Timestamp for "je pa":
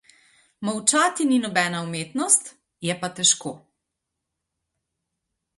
2.89-3.13